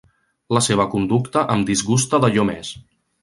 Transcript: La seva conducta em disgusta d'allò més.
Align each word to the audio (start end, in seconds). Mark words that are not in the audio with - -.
La 0.57 0.61
seva 0.67 0.87
conducta 0.93 1.45
em 1.57 1.67
disgusta 1.69 2.21
d'allò 2.25 2.47
més. 2.51 2.73